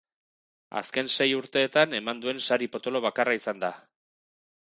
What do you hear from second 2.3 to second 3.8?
sari potolo bakarra izan da.